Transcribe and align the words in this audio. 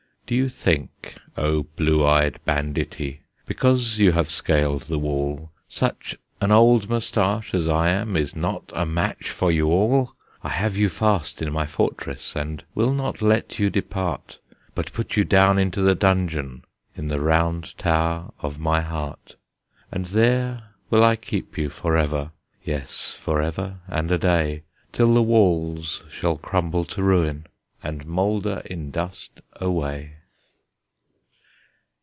Do 0.27 0.37
you 0.37 0.47
think, 0.47 1.17
O 1.35 1.63
blue 1.63 2.05
eyed 2.05 2.39
banditti, 2.45 3.19
Because 3.45 3.99
you 3.99 4.13
have 4.13 4.29
scaled 4.31 4.83
the 4.83 4.97
wall, 4.97 5.51
Such 5.67 6.15
an 6.39 6.53
old 6.53 6.89
moustache 6.89 7.53
as 7.53 7.67
I 7.67 7.89
am 7.89 8.15
Is 8.15 8.33
not 8.33 8.71
a 8.73 8.85
match 8.85 9.29
for 9.29 9.51
you 9.51 9.67
all! 9.69 10.15
I 10.41 10.47
have 10.47 10.77
you 10.77 10.87
fast 10.87 11.41
in 11.41 11.51
my 11.51 11.65
fortress, 11.65 12.33
And 12.33 12.63
will 12.73 12.93
not 12.93 13.21
let 13.21 13.59
you 13.59 13.69
depart, 13.69 14.39
But 14.73 14.93
put 14.93 15.17
you 15.17 15.25
down 15.25 15.59
into 15.59 15.81
the 15.81 15.95
dungeon 15.95 16.63
In 16.95 17.09
the 17.09 17.19
round 17.19 17.77
tower 17.77 18.31
of 18.39 18.57
my 18.57 18.79
heart. 18.79 19.35
And 19.91 20.05
there 20.05 20.63
will 20.89 21.03
I 21.03 21.17
keep 21.17 21.57
you 21.57 21.67
forever, 21.67 22.31
Yes, 22.63 23.15
forever 23.15 23.79
and 23.85 24.09
a 24.13 24.17
day, 24.17 24.63
Till 24.93 25.13
the 25.13 25.21
walls 25.21 26.03
shall 26.09 26.37
crumble 26.37 26.85
to 26.85 27.03
ruin, 27.03 27.47
And 27.83 28.05
moulder 28.05 28.61
in 28.63 28.91
dust 28.91 29.41
away! 29.57 30.13